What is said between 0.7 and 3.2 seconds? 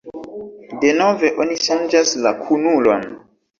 "Denove oni ŝanĝas la kunulon."